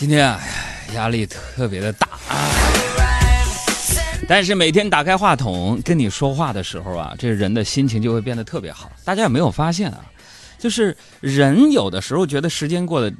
[0.00, 0.40] 今天啊，
[0.94, 2.48] 压力特别的大啊。
[4.26, 8.90] 但是每天打开话筒跟你说话的时候啊，这人的心情就会变得特别好。
[9.04, 10.02] 大家有没有发现啊？
[10.58, 13.12] 就是人有的时候觉得时间过得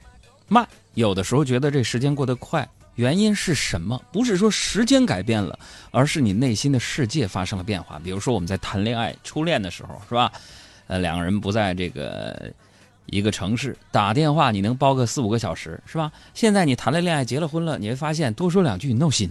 [0.48, 4.02] 慢，有的时候觉得这时间过得快，原因是什么？
[4.10, 5.58] 不是说时间改变了，
[5.90, 8.00] 而是你内心的世界发生了变化。
[8.02, 10.32] 比如说我们在谈恋爱、初恋的时候，是吧？
[10.86, 12.50] 呃，两个人不在这个
[13.10, 16.12] 一个城市，打电话你能包个四五个小时，是吧？
[16.32, 19.30] 现在你谈了恋爱、结了婚了，你会发现多说两句你闹心。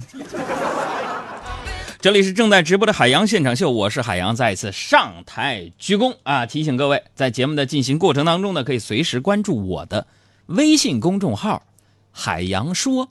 [2.01, 6.45] 这里是正在直播的海洋现场秀，我是海洋，再一次上台鞠躬啊！
[6.45, 10.07] 提醒各位，在节目的进行过程当中呢，可以随时关注我的
[10.45, 11.63] 微信公众号
[12.11, 13.09] “海洋说”，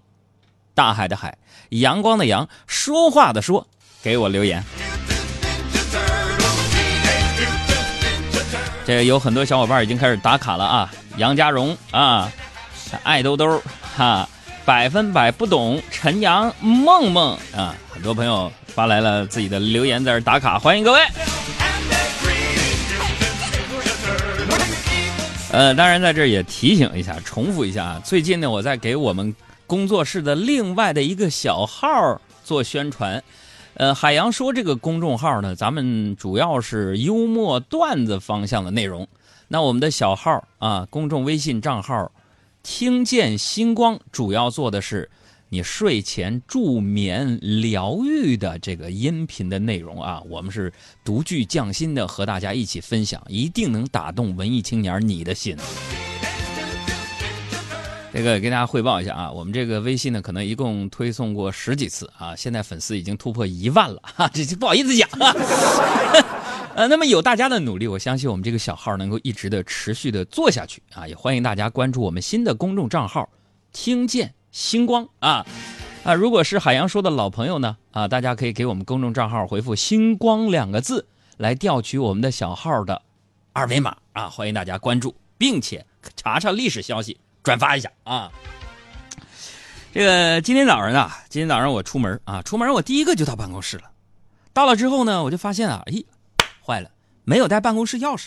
[0.75, 1.37] 大海的海，
[1.69, 3.67] 阳光的阳，说话的说，
[4.03, 4.65] 给我留言。
[8.89, 10.91] 这个有很多小伙伴已经开始打卡了啊！
[11.19, 12.33] 杨家荣啊，
[13.03, 13.63] 爱兜兜
[13.95, 14.27] 哈，
[14.65, 21.01] 百分百不懂陈阳梦梦啊，很多朋友发来了自己的留言在这打卡，欢迎各位。
[25.53, 33.23] 呃，当然在这也提醒一下，重复一下啊，最近呢，我在给我们工作室的另外的一个小号做宣传。
[33.79, 39.07] 呃，海洋说这个公众号呢，咱们主要是幽默段子方向的内容。
[39.47, 42.11] 那我们的小号啊，公众微信账号
[42.65, 45.09] “听见星光”，主要做的是
[45.49, 50.21] 你睡前助眠疗愈的这个音频的内容啊。
[50.29, 50.73] 我们是
[51.05, 55.57] 独具匠心的和大家一起分享，一定能打动文艺青年你的心。
[58.11, 65.33] 这个给大家汇报一下啊，我们这个微信呢，可能一共推送过十几次啊，现在粉丝已经突破一万了 哈，这不好意思讲啊。
[66.75, 73.29] 呃，那么有大家的努力，我相信我们这个小号能够一直的持续的做下去啊，也欢迎大家关注我们新的公众账号
[73.73, 75.45] “听见星光”啊
[76.05, 81.07] 啊，如果是海洋说的老朋友呢啊，大家可以给我们公众账号回复“星光”两个字
[81.37, 83.03] 来调取我们的小号的
[83.53, 85.85] 二维码啊，欢迎大家关注，并且
[86.17, 87.19] 查查历史消息。
[87.49, 88.31] 转发一下啊！
[89.91, 93.91] 这个今天早上呢，今天早上我出门啊，出门我第一个就到办公室了。
[94.53, 95.95] 到了之后呢，我就发现啊，哎，
[96.63, 96.91] 坏了，
[97.25, 98.27] 没有带办公室钥匙。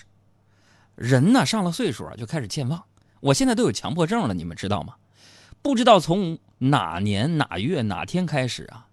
[0.96, 2.84] 人呢上了岁数啊，就开始健忘。
[3.20, 4.96] 我现在都有强迫症了，你们知道吗？
[5.62, 8.88] 不知道从哪年哪月哪天开始啊，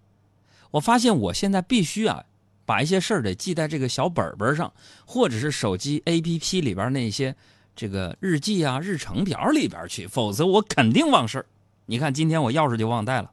[0.73, 2.23] 我发现我现在必须啊，
[2.67, 4.71] 把一些事儿得记在这个小本本上，
[5.07, 7.35] 或者是手机 APP 里边那些。
[7.79, 11.47] 这个日记啊、日程表里边去，否则我肯定忘事。
[11.87, 13.31] 你看，今天我钥匙就忘带了，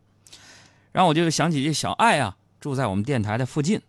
[0.92, 3.82] 然后我就想起这小爱啊，住在我们电台的附近，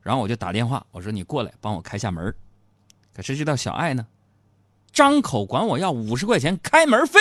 [0.00, 2.34] 然后我就打电话，我说你过来帮我开下门。
[3.14, 4.06] 可谁知道小爱呢，
[4.90, 7.20] 张口管我要五十块钱开门费，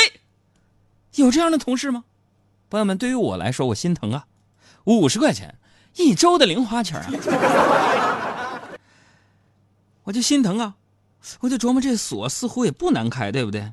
[1.16, 2.06] 有这样的同事吗？
[2.70, 4.28] 朋友们，对于我来说，我心疼啊，
[4.86, 5.60] 五十块钱
[5.98, 8.70] 一周的零花钱啊，
[10.04, 10.76] 我就心疼啊。
[11.40, 13.72] 我就琢磨这锁似乎也不难开，对不对？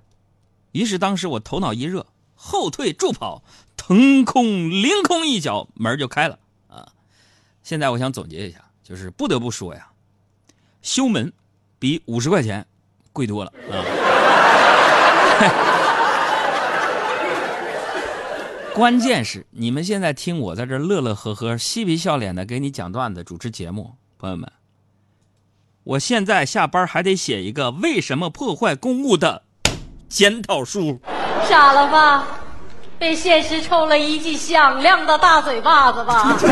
[0.73, 3.43] 于是当时我头脑一热，后退助跑，
[3.77, 6.39] 腾空凌空一脚，门就开了
[6.69, 6.93] 啊！
[7.65, 9.89] 现在我想总结一下，就是不得不说呀，
[10.81, 11.33] 修门
[11.79, 12.65] 比五十块钱
[13.13, 13.85] 贵多了啊！
[18.73, 24.51] 关键是你们现在听我在这乐乐呵呵、嬉皮笑脸的给你讲段子、主持节目，朋友们。
[25.83, 29.43] 我现在下班还得写一个为什么破坏公物的
[30.09, 31.01] 检讨书。
[31.49, 32.27] 傻了吧？
[32.99, 36.37] 被现实抽了一记响亮的大嘴巴子吧？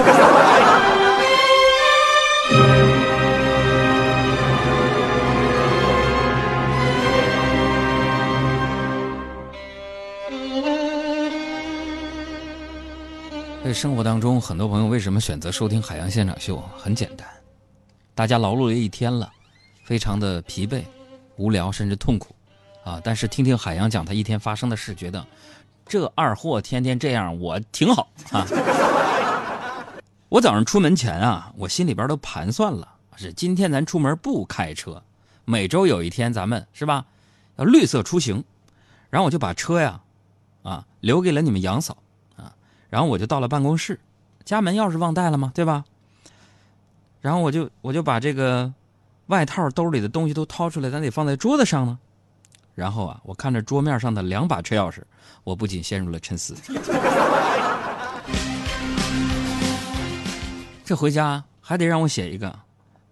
[13.62, 16.56] 在生活当中，很多朋友为什么选择收听《海洋现场秀》？
[16.78, 17.28] 很简单。
[18.19, 19.33] 大家劳碌了一天了，
[19.84, 20.83] 非常的疲惫、
[21.37, 22.34] 无聊，甚至痛苦，
[22.83, 23.01] 啊！
[23.05, 25.25] 但是听听海洋讲他一天发生的事，觉得
[25.87, 28.45] 这二货天天这样，我挺好啊。
[30.28, 35.01] 我早上出门前啊，我心里边都盘算了，是今天咱出门不开车，
[35.45, 37.07] 每周有一天咱们是吧，
[37.54, 38.42] 要绿色出行，
[39.10, 40.01] 然后我就把车呀，
[40.65, 41.97] 啊，留给了你们杨嫂
[42.34, 42.53] 啊，
[42.91, 44.01] 然后我就到了办公室，
[44.45, 45.53] 家门钥匙忘带了吗？
[45.54, 45.84] 对吧？
[47.20, 48.72] 然后我就我就把这个
[49.26, 51.98] 外套兜里的东西都掏出来，咱得放在桌子上呢。
[52.74, 55.03] 然后啊，我看着桌面上的两把车钥匙，
[55.42, 56.54] 我不仅陷入了沉思。
[60.84, 62.56] 这回家还得让我写一个，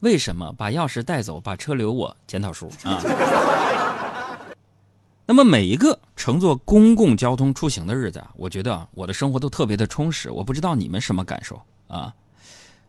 [0.01, 2.17] 为什么把钥匙带走，把车留我？
[2.27, 3.03] 检讨书啊。
[5.27, 10.31] 那么每一个乘坐公共交通出行的日子啊，我觉得啊，我的生活都特别的充实。
[10.31, 12.15] 我不知道你们什么感受啊？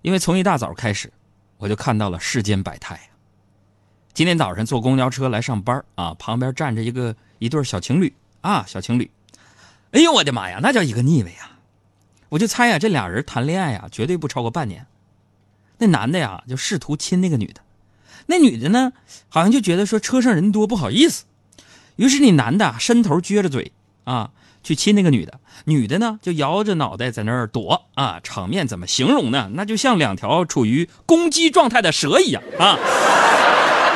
[0.07, 1.11] 因为从一大早开始，
[1.57, 2.97] 我就看到了世间百态。
[4.13, 9.11] 今天早上坐公交车来上班啊，旁边站着一个一对小情侣啊，小情侣。
[9.91, 11.59] 哎呦我的妈呀，那叫一个腻味啊！
[12.29, 14.87] 我就猜呀，这俩人谈恋爱呀，绝对不超过半年。
[15.79, 17.59] 那男的呀，就试图亲那个女的，
[18.27, 18.93] 那女的呢，
[19.27, 21.25] 好像就觉得说车上人多不好意思，
[21.97, 23.73] 于是那男的伸头撅着嘴
[24.05, 24.31] 啊
[24.67, 29.49] 去亲那个女的，女的呢就摇着脑袋在那儿躲啊，场面怎么形容呢？
[29.53, 32.77] 那就像两条处于攻击状态的蛇一样啊！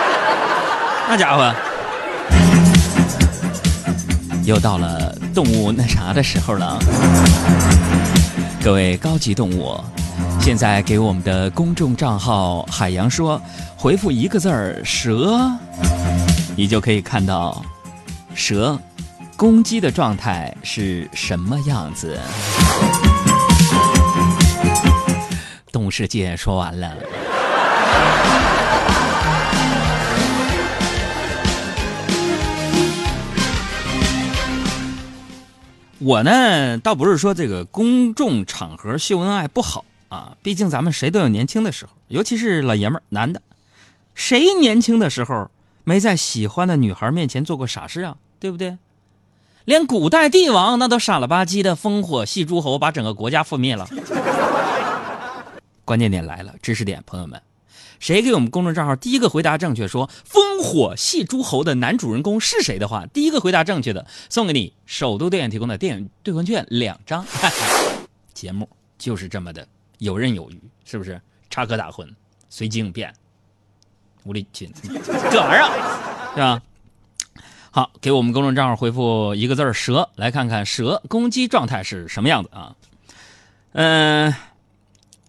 [1.11, 1.53] 那家伙，
[4.45, 6.79] 又到了动物那啥的时候了！
[8.63, 9.77] 各位高级动物，
[10.39, 13.41] 现在给我们的公众账号“海洋说”
[13.75, 15.51] 回复一个字儿“蛇”，
[16.55, 17.61] 你就可以看到
[18.33, 18.79] 蛇
[19.41, 22.15] 攻击的状态是什么样子。
[25.71, 26.95] 动物世界说完了。
[35.97, 43.41] 我呢，倒不是说这个公众场合秀恩爱不好啊，毕竟咱们谁都有年轻的时候，尤其是老爷们儿，男的，
[44.13, 45.49] 谁年轻的时候
[45.83, 48.17] 没在喜欢的女孩面前做过傻事啊？
[48.39, 48.77] 对不对？
[49.65, 53.87] 连古代帝王那都傻了吧唧的烽火戏诸侯，把整个国家覆灭了。
[55.85, 57.41] 关键点来了，知识点，朋友们。
[57.99, 67.23] 谁给我们公众账号第一个回答正确，说“烽火戏诸侯”的男主人公是谁的话，第一个回答正确的，送给你首都电影提供的电影兑换券两张。
[68.33, 68.67] 节目
[68.97, 69.67] 就是这么的
[69.99, 71.21] 游刃有余，是不是？
[71.51, 72.07] 插科打诨，
[72.49, 73.13] 随机应变，
[74.23, 74.67] 无理取
[75.29, 76.61] 这玩意儿，是吧？
[77.71, 82.75] 好，给我们公众账号回复一个字蛇”，来看看蛇攻击状态是什么样子啊？
[83.73, 84.33] 嗯。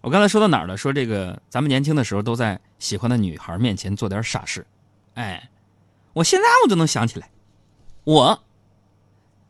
[0.01, 0.75] 我刚才说到哪儿了？
[0.75, 4.67] 说这个，咱们年轻的时候都在喜欢的女孩面前做点傻事，
[5.13, 5.49] 哎，
[6.11, 7.29] 我现在我都能想起来，
[8.03, 8.43] 我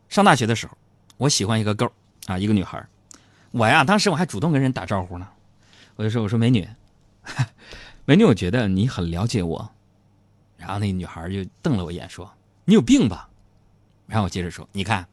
[0.09, 0.77] 上大学的时候，
[1.17, 1.89] 我喜欢一个 girl
[2.27, 2.87] 啊，一个女孩，
[3.49, 5.27] 我呀，当时我还主动跟人打招呼呢，
[5.95, 6.69] 我就说，我说美女，
[8.05, 9.67] 美女，我觉得你很了解我，
[10.55, 12.31] 然后那女孩就瞪了我一眼，说
[12.65, 13.29] 你有病吧？
[14.05, 15.07] 然后我接着说，你看，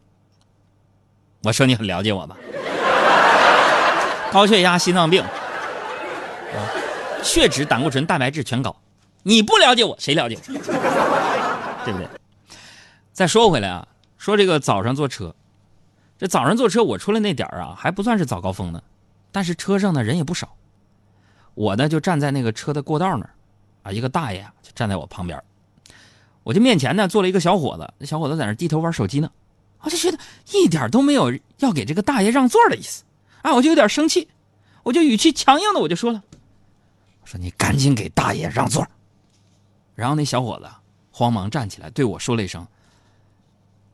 [1.43, 2.37] 我说你很了解我吧。
[4.32, 6.58] 高血压、心脏病，啊，
[7.23, 8.76] 血脂、胆固醇、蛋白质全高，
[9.23, 10.52] 你不了解我，谁了解我？
[11.85, 12.08] 对不对？
[13.12, 13.87] 再说回来啊，
[14.19, 15.35] 说这个早上坐车，
[16.19, 18.82] 这早上坐车，我出来那点啊，还不算是早高峰呢，
[19.32, 20.56] 但是车上呢人也不少，
[21.55, 23.31] 我呢就站在那个车的过道那儿，
[23.85, 25.43] 啊，一个大爷啊就站在我旁边，
[26.42, 29.31] 我就面前呢坐了一个小伙子，那小伙子在那低头玩手机呢，
[29.81, 30.19] 我就觉得
[30.52, 33.04] 一点都没有要给这个大爷让座的意思。
[33.42, 34.28] 啊，我就有点生气，
[34.82, 36.22] 我就语气强硬的我就说了，
[37.22, 38.87] 我说你赶紧给大爷让座。
[39.94, 40.69] 然后那小伙子
[41.10, 42.66] 慌忙站起来对我说了一声：“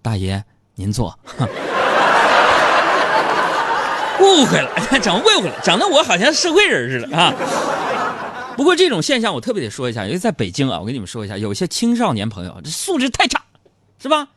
[0.02, 0.44] 大爷
[0.74, 1.16] 您坐。”
[4.18, 4.70] 误会了，
[5.02, 7.32] 整误会了，整的我好像社会人似的啊。
[8.56, 13.44] 不过这种现象我特别得说一下，因为在北京啊，我跟你们说一下，有些青少年朋友这素质太差，
[13.98, 14.28] 是吧？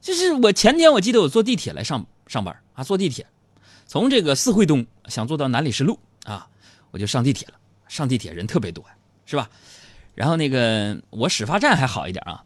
[0.00, 3.26] 就是我前天我记得我坐地铁来上上班啊，坐地铁。
[3.86, 6.46] 从这个四惠东想坐到南礼士路啊，
[6.90, 7.54] 我就上地铁了。
[7.88, 8.84] 上地铁人特别多，
[9.24, 9.48] 是吧？
[10.14, 12.44] 然后那个我始发站还好一点啊。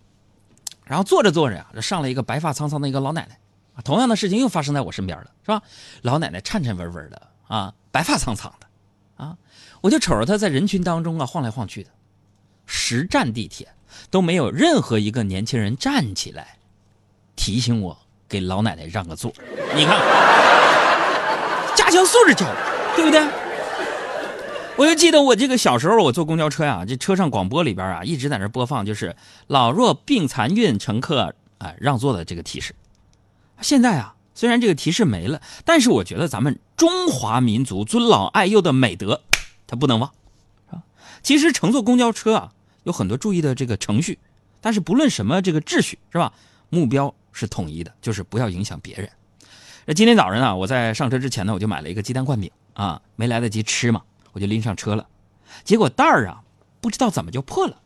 [0.84, 3.38] 然后坐着坐着呀，上了一个白发苍苍的一个老奶奶。
[3.84, 5.62] 同样的事情又发生在我身边了，是吧？
[6.02, 8.67] 老奶奶颤颤巍巍的啊，白发苍苍的
[9.18, 9.36] 啊，
[9.82, 11.90] 我就瞅着他在人群当中啊晃来晃去的。
[12.64, 13.68] 十站地铁
[14.10, 16.56] 都没有任何一个年轻人站起来
[17.36, 19.30] 提醒我给老奶奶让个座。
[19.76, 19.98] 你看。
[21.76, 22.56] 加强素质教育，
[22.96, 23.20] 对不对？
[24.76, 32.74] 我就记得我这个小时候，我坐公交车呀，这车上广播里边啊，一直在那播放，就是老弱病残孕乘客啊让座的这个提示。
[33.60, 39.20] 现在啊，虽然这个提示没了，但是我觉得咱们中华民族尊老爱幼的美德，
[39.66, 40.12] 它不能忘，
[41.24, 42.52] 其实乘坐公交车啊，
[42.84, 44.16] 有很多注意的这个程序，
[44.60, 46.32] 但是不论什么这个秩序，是吧？
[46.68, 49.10] 目标是统一的，就是不要影响别人。
[49.86, 55.08] 那今天早上呢，我在上车之前呢，我就买了一个鸡蛋灌饼啊，没来得及吃嘛，我就拎上车了。
[55.64, 56.42] 结果袋儿啊，
[56.80, 57.80] 不知道怎么就破了，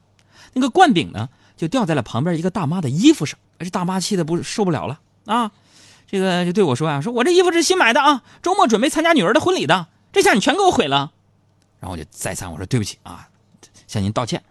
[0.52, 3.38] 那个灌饼呢，就掉在了旁边一个大妈的衣服上。
[3.59, 5.52] 这大妈气的不受不了了啊，
[6.12, 11.11] 这个就对我说啊，说我这衣服是新买的啊，周末准备参加女儿的婚礼的，这下你全给我毁了。
[11.81, 13.28] 然后我就再三我说对不起啊，
[13.87, 14.42] 向您道歉。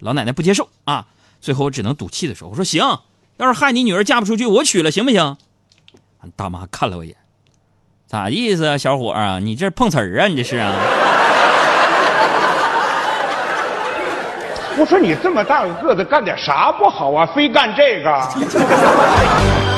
[0.00, 1.06] 老奶奶不接受啊，
[1.40, 2.84] 最后我只能赌气的说，我说行，
[3.38, 5.38] 要是害你女儿嫁不出去，我娶了行不行？
[6.36, 7.16] 大妈看了我一眼，
[8.06, 9.38] 咋意思啊，小伙啊？
[9.38, 10.26] 你这碰瓷儿啊？
[10.26, 10.74] 你这是啊？
[14.76, 17.24] 我说你这么大个个子，干点啥不好啊？
[17.34, 18.28] 非干这个？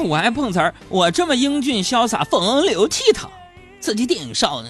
[0.00, 0.74] 我还碰瓷儿？
[0.88, 3.28] 我这么英俊潇洒、风流倜傥，
[3.80, 4.64] 自己电影少，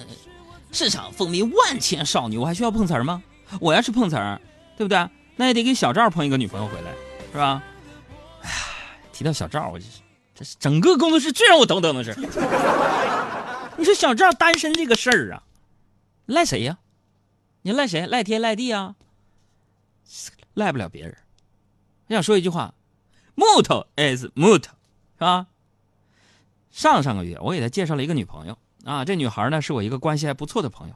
[0.71, 3.23] 市场风靡万千少女，我还需要碰瓷儿吗？
[3.59, 4.39] 我要是碰瓷儿，
[4.77, 5.09] 对不对？
[5.35, 6.91] 那也得给小赵碰一个女朋友回来，
[7.31, 7.63] 是吧？
[8.41, 8.55] 哎呀，
[9.13, 9.91] 提到小赵，我这是
[10.35, 13.73] 这是整个工作室最让我头疼的事儿。
[13.77, 15.43] 你说小赵单身这个事儿啊，
[16.25, 16.77] 赖谁呀？
[17.61, 18.05] 你赖谁？
[18.07, 18.95] 赖天赖地啊？
[20.53, 21.15] 赖不了别人。
[22.07, 22.73] 我想说一句话：
[23.35, 24.73] 木头 is 木头，
[25.17, 25.47] 是吧？
[26.69, 28.55] 上上个月我给他介绍了一个女朋友
[28.85, 30.95] 啊，这女孩呢是我一个关系还不错的朋友，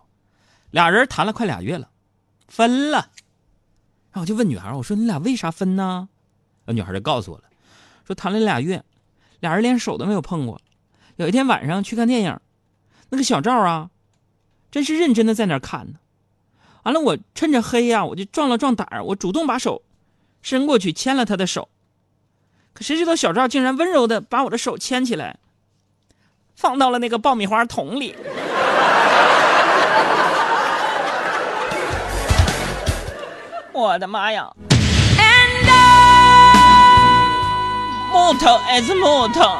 [0.69, 1.89] 俩人谈了快俩月了，
[2.47, 3.09] 分了。
[4.11, 6.07] 然后我就问女孩，我说你俩为啥分呢？
[6.65, 7.45] 那女孩就告诉我了，
[8.05, 8.83] 说谈了俩月，
[9.39, 10.61] 俩人连手都没有碰过。
[11.15, 12.39] 有一天晚上去看电影，
[13.09, 13.89] 那个小赵啊，
[14.69, 15.99] 真是认真的在那看呢。
[16.83, 19.81] 完了，我趁着黑呀、我就壮了壮胆儿，我主动把手
[20.41, 21.69] 伸过去牵了他的手。
[22.73, 25.37] 可谁知道小赵竟然温柔的把我的手牵起来，
[26.55, 28.15] 放到了那个爆米花桶里。
[33.73, 34.51] 我的妈呀！
[38.11, 39.57] 木头 is 木头。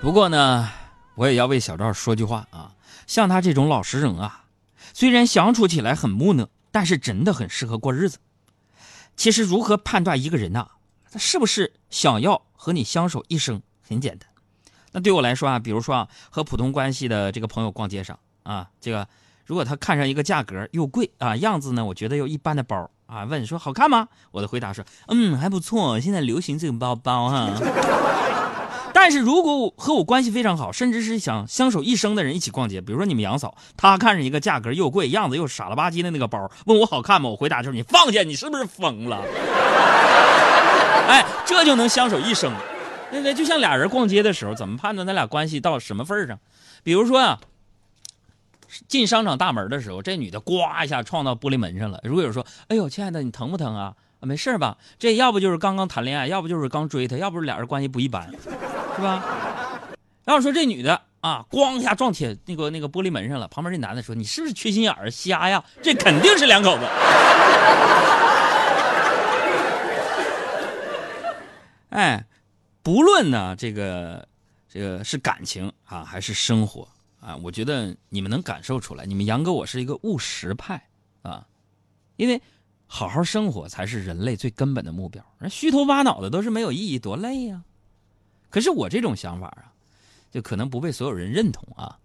[0.00, 0.68] 不过呢，
[1.14, 2.70] 我也要为小赵说句话啊，
[3.06, 4.41] 像他这种老实人啊，
[4.92, 8.18] 虽然相处起来很木讷，但是真的很适合过日子。
[9.16, 10.68] 其实如何判断一个人呐、
[11.10, 14.28] 他是不是想要和你相守一生，很简单。
[14.92, 19.08] 那对我来说啊，比如说啊，和普通关系的这个朋友逛街上啊，这个
[19.44, 24.08] 如果他看上一个价格又贵啊，样子呢我觉得又一般的包啊，问说好看吗？
[24.30, 27.50] 我的回答说，嗯，还不错，现在流行这个包包哈、
[29.04, 37.28] 但是如果我和我关系非常好，甚至是想相守一生的人一起逛街，比如说你们杨嫂，她看上一个价格又贵、样子又傻了吧唧的那个包，问我好看吗？
[37.28, 39.20] 我回答就是你放下，你是不是疯了？
[41.08, 42.52] 哎，这就能相守一生。
[43.10, 43.34] 对不对？
[43.34, 46.38] 就像俩人逛街的时候，怎么判断他俩关系到什么份儿上？
[46.84, 47.40] 比如说啊，
[48.86, 51.98] 进商场大门的时候，这女的呱一下撞到玻璃门上了。
[52.04, 53.94] 如果有人说：“哎呦，亲爱的，你疼不疼啊？”
[54.26, 54.78] 没事吧？
[54.98, 58.30] 这要不就是刚刚谈恋爱，要不就是刚追她，要不是俩人关系不一般，
[58.96, 59.24] 是吧？
[60.24, 66.84] 要说这女的啊，咣一下撞铁那个那个玻璃门上了，旁边这男的说：“你是不是缺心眼儿瞎呀？”这肯定是两口子。
[71.90, 72.24] 哎，
[72.82, 74.26] 不论呢这个
[74.68, 76.88] 这个是感情啊还是生活
[77.20, 80.88] 啊，我觉得你们能感受出来，你们杨哥我是一个务实派
[81.22, 81.44] 啊，
[82.16, 82.40] 因为
[82.94, 85.24] 好好生活才是人类最根本的目标。
[85.38, 87.62] 那虚头巴脑的都是没有意义，多累呀、
[88.50, 89.72] 可是我这种想法啊，
[90.30, 91.98] 就可能不被所有人认同啊。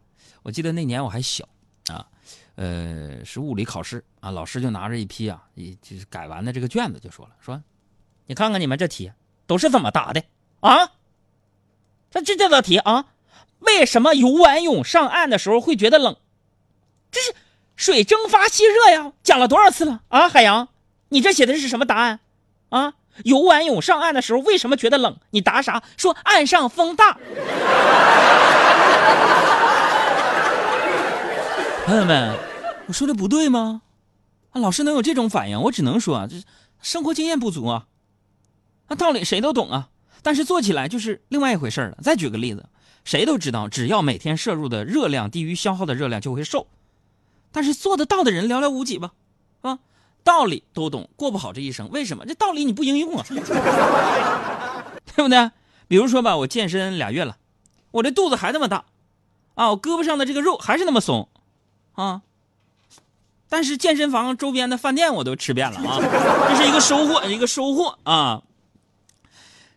[0.43, 1.45] 我记得那年我还小
[1.89, 2.07] 啊，
[2.55, 7.61] 呃，是物理考试啊，老师就拿着一批啊，一就是改完的这个卷子就说了，说
[8.25, 9.11] 你看看你们这题
[9.45, 10.23] 都是怎么答的
[10.61, 10.93] 啊？
[12.09, 13.07] 这这这道题啊，
[13.59, 16.15] 为什么游完泳上岸的时候会觉得冷？
[17.11, 17.35] 这是
[17.75, 19.11] 水蒸发吸热呀！
[19.21, 20.69] 讲了多少次了啊，海洋？
[21.09, 22.19] 你这写的是什么答案
[22.69, 22.93] 啊？
[23.23, 25.17] 游完泳上岸的时候为什么觉得冷？
[25.31, 25.81] 你答啥？
[25.97, 27.17] 说岸上风大。
[31.85, 32.37] 朋友们，
[32.87, 33.81] 我说的不对吗？
[34.51, 36.35] 啊，老师能有这种反应，我只能说啊，这
[36.81, 37.87] 生活经验不足啊。
[38.89, 39.89] 那道理谁都懂啊，
[40.21, 41.97] 但是做起来就是另外一回事了。
[42.03, 42.69] 再举个例子，
[43.03, 46.67] 谁都知道，只要每天摄入的热量低于消耗的热量就会瘦，
[47.51, 49.13] 但是做得到的人寥寥无几吧？
[49.61, 49.79] 啊，
[50.27, 51.89] 道理都懂，过不好这一生。
[51.89, 52.25] 为什么？
[52.25, 53.25] 这道理你不应用啊，
[55.15, 55.51] 对不对？
[55.87, 57.37] 比如说吧，我健身俩月了，
[57.91, 58.83] 我这肚子还那么大，
[59.55, 61.29] 啊，我胳膊上的这个肉还是那么松，
[61.93, 62.23] 啊。
[63.47, 65.97] 但是健身房周边的饭店我都吃遍了啊，
[66.51, 68.41] 这是一个收获，一个收获啊。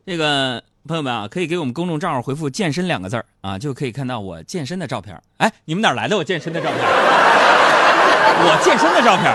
[0.05, 5.23] 这个朋友们啊，可以给我们公众账号回复“健身”两个字儿啊，就可以看到我健身的照片。
[5.37, 6.81] 哎，你们哪来的我健身的照片？
[8.43, 9.33] 我健身的照片，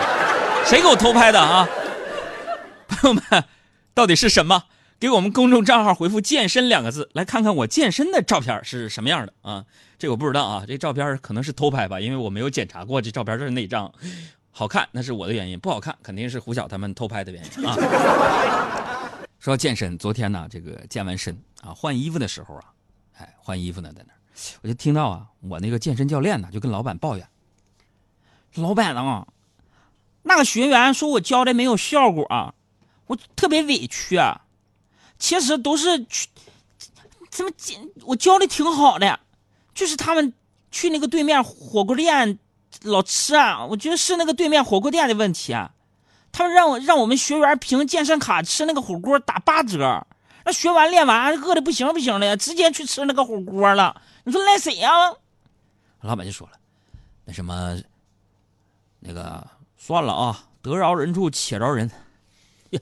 [0.65, 1.67] 谁给我偷拍的啊？
[2.87, 3.23] 朋友们，
[3.93, 4.63] 到底是什么？
[4.99, 9.65] 给我们公众账号回复“健身”两个字，来看看我健身的照片是什么样的啊？
[9.99, 13.91] 这我不知道啊，这照片可能是偷拍吧，因为我没有检查过这照片是哪张。
[14.51, 17.75] 好看那是我的原因，不好看肯定是胡晓他们偷拍的原因啊。
[19.37, 22.63] 说健身，昨天呢，这个健完身啊，换衣服的时候啊，
[23.17, 24.17] 哎，换衣服呢，在那儿，
[24.61, 27.27] 我就听到啊，我那个健身教练呢就跟老板抱怨，
[28.55, 29.27] 老板啊，
[30.27, 32.53] 那个学员说我教的没有效果、
[33.05, 34.41] 我特别委屈啊。
[35.17, 36.27] 其实都是去，
[37.29, 37.51] 怎么
[38.03, 39.19] 我教的挺好的，
[39.73, 40.33] 就是他们
[40.71, 42.37] 去那个对面火锅店
[42.81, 45.71] 老吃啊，我觉得是那个对面火锅店的问题啊。
[46.33, 50.05] 他们让我让我们学员凭健身卡吃那个火锅打八折，
[50.43, 54.01] 那学完练完饿的不行不行的，直接去吃那个火锅了。
[54.25, 54.91] 你说赖谁呀、
[56.01, 56.53] 老板就说了，
[57.23, 57.79] 那什么，
[58.99, 59.47] 那个
[59.85, 61.91] 算了啊，得饶人处且饶人。
[62.71, 62.79] 呀，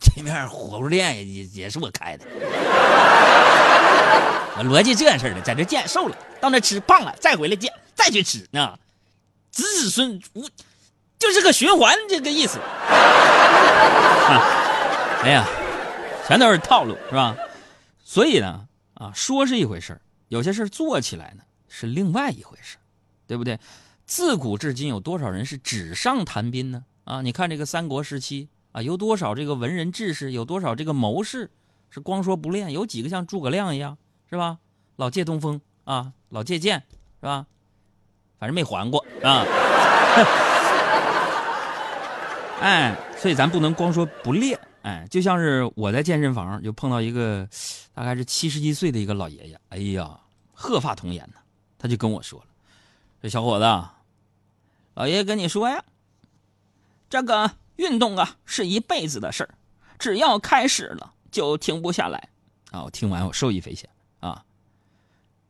[0.00, 2.26] 这面火锅店也也也是我开的，
[4.58, 8.76] 我逻辑这样式的，在这见瘦了，到那吃胖了，再回来见，再去吃呢，
[9.52, 10.44] 子子孙无。
[11.20, 12.58] 就是个循环，这个意思。
[12.58, 12.66] 啊，
[15.22, 15.46] 哎呀，
[16.26, 17.36] 全都是套路，是吧？
[18.02, 22.76] 所以呢，啊，说是一回事有些事做起来呢是另外一回事
[23.28, 23.56] 对不对？
[24.06, 26.84] 自古至今有多少人是纸上谈兵呢？
[27.04, 31.50] 啊，你看这个三国时期啊，有多少这个文人志士，有多少这个谋士
[31.90, 32.72] 是光说不练？
[32.72, 33.96] 有几个像诸葛亮一样，
[34.28, 34.58] 是吧？
[34.96, 36.82] 老借东风啊，老借剑，
[37.20, 37.46] 是吧？
[38.38, 39.44] 反正没还过啊。
[42.60, 47.48] 哎，所以咱不能光说不练，哎，就像是我在健身房就碰到一个
[47.92, 50.20] 大概是七十一岁的一个老爷爷，哎呀，
[50.52, 51.34] 鹤发童颜呢，
[51.78, 52.46] 他就跟我说了
[53.24, 53.64] ：“这小伙子，
[54.92, 55.82] 老爷爷跟你说呀，
[57.08, 59.54] 这个运动啊是一辈子的事儿，
[59.98, 62.28] 只要开始了就停不下来。”
[62.70, 63.88] 啊，我听完我受益匪浅
[64.20, 64.44] 啊，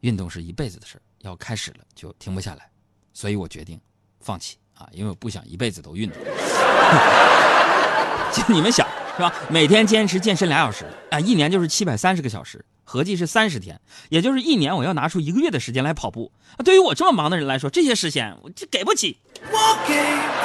[0.03, 2.71] 运动是一辈子的事儿，要开始了就停不下来，
[3.13, 3.81] 所以我决定
[4.21, 4.57] 放弃。
[4.75, 6.17] 啊，因为我不想一辈子都运动。
[8.33, 9.35] 就你们想是吧？
[9.51, 16.31] 每天坚持健身俩小时啊，一年就是七百三十个小时，合计是三十天，也就是一年我要拿出一个月的时间来跑步。
[16.57, 19.19] 啊，对于我这么忙的人来说，这些时间我就给不起。
[19.51, 19.95] 我 给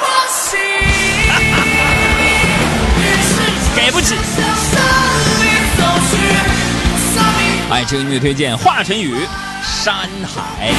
[0.34, 0.56] 起，
[3.76, 4.14] 给不起。
[7.70, 9.14] 爱车音乐推荐华晨宇
[9.62, 10.72] 《山海》。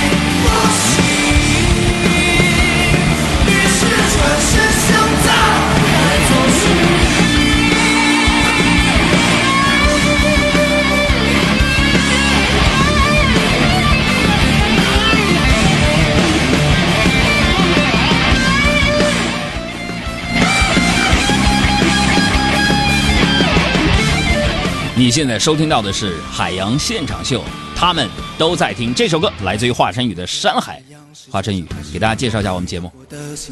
[25.12, 27.44] 现在收听到的是海洋现场秀，
[27.76, 30.82] 他们都在听这首歌，来自于华晨宇的《山海》。
[31.30, 32.90] 华晨宇给大家介绍一下我们节目。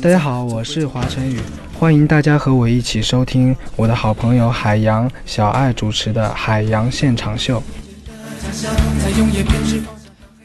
[0.01, 1.37] 大家好，我是华晨宇，
[1.77, 7.61] 欢迎大家和我一起收听我的好朋友海洋小爱主持的《海洋现场秀》。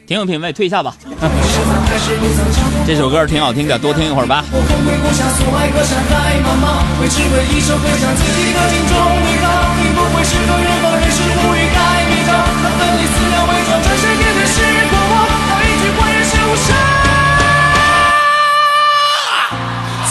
[0.07, 0.95] 挺有品味，退下吧。
[2.85, 4.45] 这首歌挺好听的，多听一会儿吧。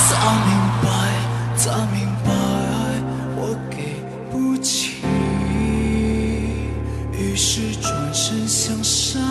[0.09, 0.51] 早明
[0.83, 0.89] 白，
[1.57, 2.31] 早明白，
[3.37, 3.77] 我给
[4.33, 4.97] 不起，
[7.13, 9.24] 于是转身向山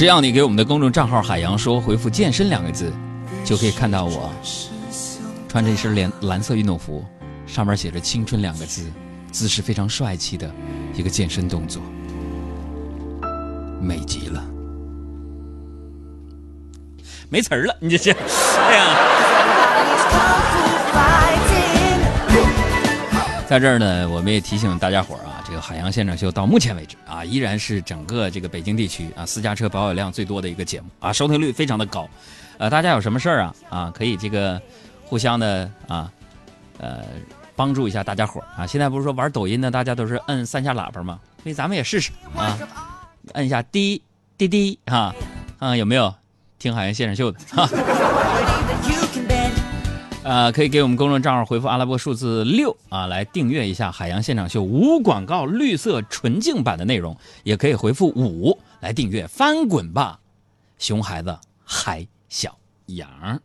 [0.00, 2.90] 只要你给我们的公众账号“海洋说”回复“健身”两个字，
[3.44, 4.32] 就可以看到我
[5.46, 7.04] 穿着一身蓝蓝色运动服，
[7.46, 8.90] 上面写着“青春”两个字，
[9.30, 10.50] 姿势非常帅气的
[10.94, 11.82] 一个健身动作，
[13.78, 14.42] 美极了。
[17.28, 18.10] 没词儿了，你这是，
[18.58, 19.29] 哎呀。
[23.50, 32.08] 在这儿呢，我们也提醒大家伙儿啊，这个海洋现场秀到目前为止啊，依然是整个这个北京地区啊私家车保有量最多的一个节目啊，收听率非常的高。
[32.58, 34.62] 呃，大家有什么事儿啊啊，可以这个
[35.04, 36.08] 互相的啊
[36.78, 37.00] 呃
[37.56, 38.64] 帮助一下大家伙儿啊。
[38.64, 41.18] 现在不是说玩抖音的，大家都是摁三下喇叭吗？
[41.42, 42.56] 所以咱们也试试啊，
[43.32, 44.00] 摁一下滴
[44.38, 45.12] 滴滴啊，
[45.58, 46.14] 啊有没有
[46.60, 47.40] 听海洋现场秀的？
[47.50, 47.68] 哈。
[50.30, 60.20] 啊，可以给我们公众账号回复阿拉伯数字六啊，来订阅一下海洋现场秀无广告绿色纯净版的内容，也可以回复五来订阅翻滚吧，
[60.78, 63.42] 熊孩子海小羊。